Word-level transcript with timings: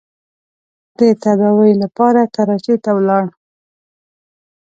د 0.99 1.01
تداوۍ 1.23 1.71
لپاره 1.83 2.21
کراچۍ 2.35 2.75
ته 2.83 2.91
ولاړ. 2.97 3.25